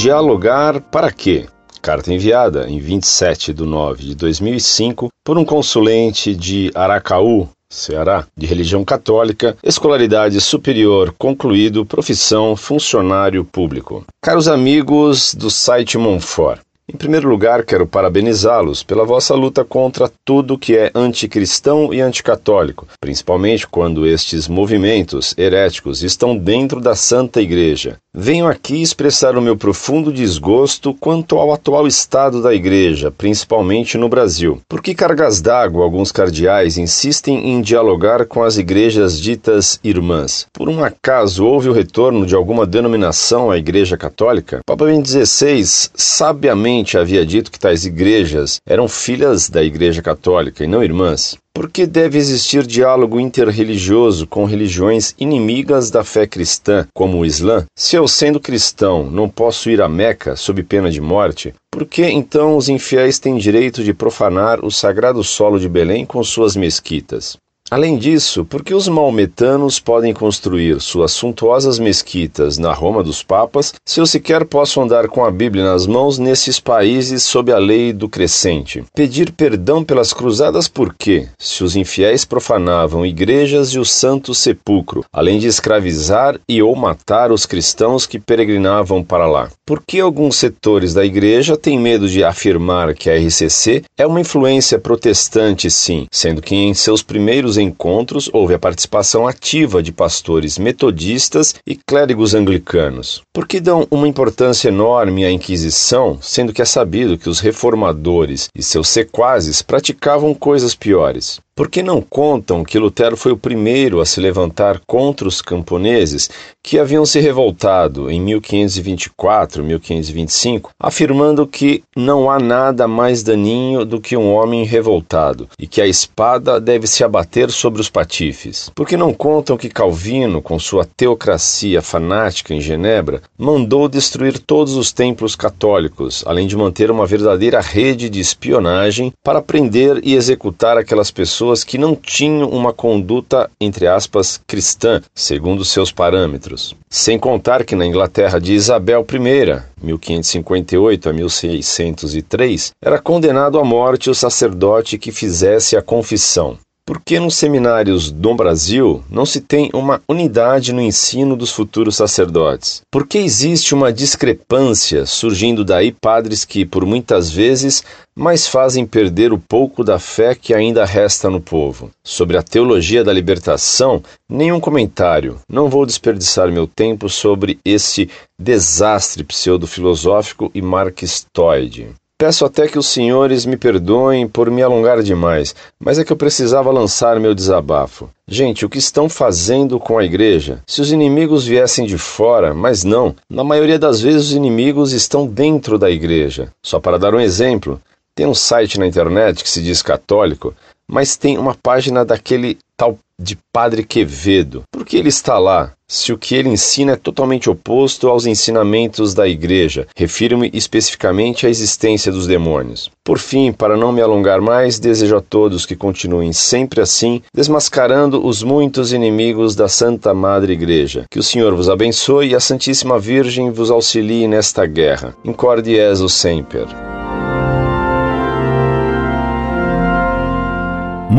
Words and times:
Dialogar 0.00 0.80
para 0.80 1.12
quê? 1.12 1.44
Carta 1.82 2.10
enviada 2.10 2.66
em 2.66 2.80
27 2.80 3.52
de 3.52 3.64
9 3.64 4.02
de 4.02 4.14
2005 4.14 5.10
por 5.22 5.36
um 5.36 5.44
consulente 5.44 6.34
de 6.34 6.70
Aracaú, 6.74 7.46
Ceará, 7.68 8.26
de 8.34 8.46
religião 8.46 8.82
católica, 8.82 9.58
escolaridade 9.62 10.40
superior 10.40 11.14
concluído, 11.18 11.84
profissão 11.84 12.56
funcionário 12.56 13.44
público. 13.44 14.02
Caros 14.22 14.48
amigos 14.48 15.34
do 15.34 15.50
site 15.50 15.98
Monfort, 15.98 16.62
em 16.92 16.96
primeiro 16.96 17.28
lugar, 17.28 17.64
quero 17.64 17.86
parabenizá-los 17.86 18.82
pela 18.82 19.04
vossa 19.04 19.32
luta 19.32 19.64
contra 19.64 20.10
tudo 20.24 20.58
que 20.58 20.76
é 20.76 20.90
anticristão 20.92 21.94
e 21.94 22.00
anticatólico, 22.00 22.84
principalmente 23.00 23.64
quando 23.64 24.04
estes 24.04 24.48
movimentos 24.48 25.32
heréticos 25.38 26.02
estão 26.02 26.36
dentro 26.36 26.80
da 26.80 26.96
Santa 26.96 27.40
Igreja. 27.40 27.98
Venho 28.12 28.48
aqui 28.48 28.82
expressar 28.82 29.36
o 29.36 29.40
meu 29.40 29.56
profundo 29.56 30.12
desgosto 30.12 30.92
quanto 30.92 31.36
ao 31.36 31.52
atual 31.52 31.86
estado 31.86 32.42
da 32.42 32.52
Igreja, 32.52 33.08
principalmente 33.08 33.96
no 33.96 34.08
Brasil. 34.08 34.60
Por 34.68 34.82
que 34.82 34.96
cargas 34.96 35.40
d'água 35.40 35.84
alguns 35.84 36.10
cardeais 36.10 36.76
insistem 36.76 37.52
em 37.52 37.60
dialogar 37.60 38.26
com 38.26 38.42
as 38.42 38.58
igrejas 38.58 39.20
ditas 39.20 39.78
irmãs? 39.84 40.44
Por 40.52 40.68
um 40.68 40.82
acaso 40.82 41.46
houve 41.46 41.68
o 41.68 41.72
retorno 41.72 42.26
de 42.26 42.34
alguma 42.34 42.66
denominação 42.66 43.48
à 43.48 43.56
Igreja 43.56 43.96
Católica? 43.96 44.58
Papa 44.66 44.86
Bento 44.86 45.08
XVI 45.08 45.64
sabiamente 45.94 46.98
havia 46.98 47.24
dito 47.24 47.48
que 47.48 47.60
tais 47.60 47.86
igrejas 47.86 48.60
eram 48.66 48.88
filhas 48.88 49.48
da 49.48 49.62
Igreja 49.62 50.02
Católica 50.02 50.64
e 50.64 50.66
não 50.66 50.82
irmãs. 50.82 51.38
Por 51.60 51.70
que 51.70 51.86
deve 51.86 52.16
existir 52.16 52.66
diálogo 52.66 53.20
interreligioso 53.20 54.26
com 54.26 54.46
religiões 54.46 55.14
inimigas 55.18 55.90
da 55.90 56.02
fé 56.02 56.26
cristã, 56.26 56.88
como 56.94 57.18
o 57.18 57.26
Islã? 57.26 57.66
Se 57.76 57.96
eu, 57.96 58.08
sendo 58.08 58.40
cristão, 58.40 59.10
não 59.10 59.28
posso 59.28 59.68
ir 59.68 59.82
a 59.82 59.86
Meca 59.86 60.36
sob 60.36 60.62
pena 60.62 60.90
de 60.90 61.02
morte, 61.02 61.52
por 61.70 61.84
que 61.84 62.06
então 62.06 62.56
os 62.56 62.70
infiéis 62.70 63.18
têm 63.18 63.36
direito 63.36 63.84
de 63.84 63.92
profanar 63.92 64.64
o 64.64 64.70
sagrado 64.70 65.22
solo 65.22 65.60
de 65.60 65.68
Belém 65.68 66.06
com 66.06 66.24
suas 66.24 66.56
mesquitas? 66.56 67.36
Além 67.70 67.96
disso, 67.96 68.44
por 68.44 68.64
que 68.64 68.74
os 68.74 68.88
maometanos 68.88 69.78
podem 69.78 70.12
construir 70.12 70.80
suas 70.80 71.12
suntuosas 71.12 71.78
mesquitas 71.78 72.58
na 72.58 72.72
Roma 72.72 73.00
dos 73.00 73.22
Papas 73.22 73.72
se 73.86 74.00
eu 74.00 74.06
sequer 74.06 74.44
posso 74.44 74.80
andar 74.80 75.06
com 75.06 75.24
a 75.24 75.30
Bíblia 75.30 75.62
nas 75.62 75.86
mãos 75.86 76.18
nesses 76.18 76.58
países 76.58 77.22
sob 77.22 77.52
a 77.52 77.58
lei 77.58 77.92
do 77.92 78.08
crescente? 78.08 78.82
Pedir 78.92 79.30
perdão 79.30 79.84
pelas 79.84 80.12
cruzadas 80.12 80.66
por 80.66 80.92
quê, 80.92 81.28
se 81.38 81.62
os 81.62 81.76
infiéis 81.76 82.24
profanavam 82.24 83.06
igrejas 83.06 83.68
e 83.68 83.78
o 83.78 83.84
santo 83.84 84.34
sepulcro, 84.34 85.04
além 85.12 85.38
de 85.38 85.46
escravizar 85.46 86.40
e 86.48 86.60
ou 86.60 86.74
matar 86.74 87.30
os 87.30 87.46
cristãos 87.46 88.04
que 88.04 88.18
peregrinavam 88.18 89.04
para 89.04 89.28
lá? 89.28 89.48
Por 89.64 89.80
que 89.86 90.00
alguns 90.00 90.34
setores 90.34 90.92
da 90.92 91.04
igreja 91.04 91.56
têm 91.56 91.78
medo 91.78 92.08
de 92.08 92.24
afirmar 92.24 92.94
que 92.94 93.08
a 93.08 93.16
RCC 93.16 93.84
é 93.96 94.04
uma 94.04 94.20
influência 94.20 94.80
protestante, 94.80 95.70
sim, 95.70 96.08
sendo 96.10 96.42
que 96.42 96.56
em 96.56 96.74
seus 96.74 97.00
primeiros 97.00 97.59
encontros 97.60 98.30
houve 98.32 98.54
a 98.54 98.58
participação 98.58 99.26
ativa 99.26 99.82
de 99.82 99.92
pastores 99.92 100.58
metodistas 100.58 101.54
e 101.66 101.76
clérigos 101.76 102.34
anglicanos. 102.34 103.22
Por 103.32 103.46
que 103.46 103.60
dão 103.60 103.86
uma 103.90 104.08
importância 104.08 104.68
enorme 104.68 105.24
à 105.24 105.30
Inquisição, 105.30 106.18
sendo 106.20 106.52
que 106.52 106.62
é 106.62 106.64
sabido 106.64 107.18
que 107.18 107.28
os 107.28 107.40
reformadores 107.40 108.48
e 108.54 108.62
seus 108.62 108.88
sequazes 108.88 109.62
praticavam 109.62 110.34
coisas 110.34 110.74
piores? 110.74 111.40
Por 111.60 111.68
que 111.68 111.82
não 111.82 112.00
contam 112.00 112.64
que 112.64 112.78
Lutero 112.78 113.18
foi 113.18 113.32
o 113.32 113.36
primeiro 113.36 114.00
a 114.00 114.06
se 114.06 114.18
levantar 114.18 114.80
contra 114.86 115.28
os 115.28 115.42
camponeses 115.42 116.30
que 116.62 116.78
haviam 116.78 117.04
se 117.04 117.20
revoltado 117.20 118.10
em 118.10 118.18
1524, 118.18 119.62
1525, 119.62 120.70
afirmando 120.80 121.46
que 121.46 121.84
não 121.94 122.30
há 122.30 122.38
nada 122.38 122.88
mais 122.88 123.22
daninho 123.22 123.84
do 123.84 124.00
que 124.00 124.16
um 124.16 124.32
homem 124.32 124.64
revoltado 124.64 125.48
e 125.58 125.66
que 125.66 125.82
a 125.82 125.86
espada 125.86 126.58
deve 126.58 126.86
se 126.86 127.04
abater 127.04 127.50
sobre 127.50 127.82
os 127.82 127.90
patifes? 127.90 128.70
Por 128.74 128.88
que 128.88 128.96
não 128.96 129.12
contam 129.12 129.58
que 129.58 129.68
Calvino, 129.68 130.40
com 130.40 130.58
sua 130.58 130.86
teocracia 130.86 131.82
fanática 131.82 132.54
em 132.54 132.60
Genebra, 132.62 133.20
mandou 133.36 133.86
destruir 133.86 134.38
todos 134.38 134.76
os 134.76 134.92
templos 134.92 135.36
católicos, 135.36 136.24
além 136.26 136.46
de 136.46 136.56
manter 136.56 136.90
uma 136.90 137.04
verdadeira 137.04 137.60
rede 137.60 138.08
de 138.08 138.18
espionagem 138.18 139.12
para 139.22 139.42
prender 139.42 140.00
e 140.02 140.14
executar 140.14 140.78
aquelas 140.78 141.10
pessoas 141.10 141.49
pessoas 141.50 141.64
que 141.64 141.78
não 141.78 141.96
tinham 141.96 142.48
uma 142.48 142.72
conduta, 142.72 143.50
entre 143.60 143.86
aspas, 143.86 144.40
cristã, 144.46 145.02
segundo 145.14 145.64
seus 145.64 145.90
parâmetros. 145.90 146.76
Sem 146.88 147.18
contar 147.18 147.64
que 147.64 147.74
na 147.74 147.86
Inglaterra 147.86 148.38
de 148.38 148.54
Isabel 148.54 149.04
I, 149.12 149.62
1558 149.82 151.08
a 151.08 151.12
1603, 151.12 152.70
era 152.82 152.98
condenado 152.98 153.58
à 153.58 153.64
morte 153.64 154.10
o 154.10 154.14
sacerdote 154.14 154.98
que 154.98 155.10
fizesse 155.10 155.76
a 155.76 155.82
confissão. 155.82 156.58
Por 156.90 157.00
que 157.00 157.20
nos 157.20 157.36
seminários 157.36 158.10
do 158.10 158.34
Brasil 158.34 159.04
não 159.08 159.24
se 159.24 159.40
tem 159.40 159.70
uma 159.72 160.02
unidade 160.08 160.72
no 160.72 160.80
ensino 160.80 161.36
dos 161.36 161.52
futuros 161.52 161.94
sacerdotes? 161.94 162.82
Por 162.90 163.06
que 163.06 163.16
existe 163.18 163.76
uma 163.76 163.92
discrepância 163.92 165.06
surgindo 165.06 165.64
daí 165.64 165.92
padres 165.92 166.44
que, 166.44 166.66
por 166.66 166.84
muitas 166.84 167.30
vezes, 167.30 167.84
mais 168.12 168.48
fazem 168.48 168.84
perder 168.84 169.32
o 169.32 169.38
pouco 169.38 169.84
da 169.84 170.00
fé 170.00 170.34
que 170.34 170.52
ainda 170.52 170.84
resta 170.84 171.30
no 171.30 171.40
povo? 171.40 171.92
Sobre 172.02 172.36
a 172.36 172.42
teologia 172.42 173.04
da 173.04 173.12
libertação, 173.12 174.02
nenhum 174.28 174.58
comentário. 174.58 175.38
Não 175.48 175.68
vou 175.68 175.86
desperdiçar 175.86 176.50
meu 176.50 176.66
tempo 176.66 177.08
sobre 177.08 177.60
esse 177.64 178.10
desastre 178.36 179.22
pseudo-filosófico 179.22 180.50
e 180.52 180.60
marxistoide. 180.60 181.94
Peço 182.20 182.44
até 182.44 182.68
que 182.68 182.78
os 182.78 182.86
senhores 182.86 183.46
me 183.46 183.56
perdoem 183.56 184.28
por 184.28 184.50
me 184.50 184.62
alongar 184.62 185.02
demais, 185.02 185.54
mas 185.82 185.98
é 185.98 186.04
que 186.04 186.12
eu 186.12 186.16
precisava 186.18 186.70
lançar 186.70 187.18
meu 187.18 187.34
desabafo. 187.34 188.10
Gente, 188.28 188.62
o 188.62 188.68
que 188.68 188.76
estão 188.76 189.08
fazendo 189.08 189.80
com 189.80 189.96
a 189.96 190.04
igreja? 190.04 190.58
Se 190.66 190.82
os 190.82 190.92
inimigos 190.92 191.46
viessem 191.46 191.86
de 191.86 191.96
fora, 191.96 192.52
mas 192.52 192.84
não, 192.84 193.16
na 193.26 193.42
maioria 193.42 193.78
das 193.78 194.02
vezes 194.02 194.26
os 194.26 194.32
inimigos 194.34 194.92
estão 194.92 195.26
dentro 195.26 195.78
da 195.78 195.90
igreja. 195.90 196.52
Só 196.62 196.78
para 196.78 196.98
dar 196.98 197.14
um 197.14 197.20
exemplo, 197.20 197.80
tem 198.14 198.26
um 198.26 198.34
site 198.34 198.78
na 198.78 198.86
internet 198.86 199.42
que 199.42 199.48
se 199.48 199.62
diz 199.62 199.80
católico, 199.80 200.54
mas 200.86 201.16
tem 201.16 201.38
uma 201.38 201.54
página 201.54 202.04
daquele 202.04 202.58
tal 202.76 202.98
de 203.20 203.36
Padre 203.52 203.84
Quevedo. 203.84 204.62
Por 204.72 204.84
que 204.84 204.96
ele 204.96 205.10
está 205.10 205.38
lá? 205.38 205.72
Se 205.86 206.12
o 206.12 206.18
que 206.18 206.36
ele 206.36 206.48
ensina 206.48 206.92
é 206.92 206.96
totalmente 206.96 207.50
oposto 207.50 208.08
aos 208.08 208.24
ensinamentos 208.24 209.12
da 209.12 209.26
Igreja, 209.28 209.88
refiro-me 209.96 210.48
especificamente 210.54 211.46
à 211.46 211.50
existência 211.50 212.12
dos 212.12 212.28
demônios. 212.28 212.88
Por 213.04 213.18
fim, 213.18 213.52
para 213.52 213.76
não 213.76 213.90
me 213.92 214.00
alongar 214.00 214.40
mais, 214.40 214.78
desejo 214.78 215.16
a 215.16 215.20
todos 215.20 215.66
que 215.66 215.74
continuem 215.74 216.32
sempre 216.32 216.80
assim, 216.80 217.20
desmascarando 217.34 218.24
os 218.24 218.42
muitos 218.42 218.92
inimigos 218.92 219.56
da 219.56 219.68
Santa 219.68 220.14
Madre 220.14 220.52
Igreja. 220.52 221.04
Que 221.10 221.18
o 221.18 221.24
Senhor 221.24 221.54
vos 221.56 221.68
abençoe 221.68 222.28
e 222.28 222.34
a 222.36 222.40
Santíssima 222.40 222.98
Virgem 222.98 223.50
vos 223.50 223.70
auxilie 223.70 224.28
nesta 224.28 224.64
guerra. 224.66 225.16
Incorde 225.24 225.74
Jesus 225.74 226.12
Semper. 226.12 226.89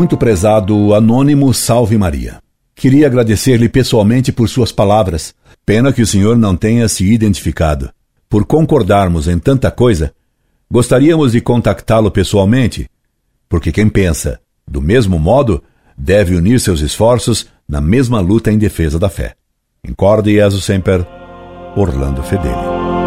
Muito 0.00 0.16
prezado 0.16 0.94
Anônimo 0.94 1.52
Salve 1.52 1.98
Maria. 1.98 2.38
Queria 2.74 3.06
agradecer-lhe 3.06 3.68
pessoalmente 3.68 4.32
por 4.32 4.48
suas 4.48 4.72
palavras. 4.72 5.34
Pena 5.66 5.92
que 5.92 6.00
o 6.00 6.06
senhor 6.06 6.38
não 6.38 6.56
tenha 6.56 6.88
se 6.88 7.04
identificado. 7.04 7.90
Por 8.26 8.46
concordarmos 8.46 9.28
em 9.28 9.38
tanta 9.38 9.70
coisa, 9.70 10.14
gostaríamos 10.72 11.32
de 11.32 11.42
contactá-lo 11.42 12.10
pessoalmente, 12.10 12.88
porque 13.46 13.70
quem 13.70 13.90
pensa 13.90 14.40
do 14.66 14.80
mesmo 14.80 15.18
modo 15.18 15.62
deve 15.98 16.34
unir 16.34 16.60
seus 16.60 16.80
esforços 16.80 17.48
na 17.68 17.82
mesma 17.82 18.20
luta 18.20 18.50
em 18.50 18.56
defesa 18.56 18.98
da 18.98 19.10
fé. 19.10 19.34
Incorde 19.86 20.32
Jesus 20.32 20.64
Semper, 20.64 21.06
Orlando 21.76 22.22
Fedeli. 22.22 22.99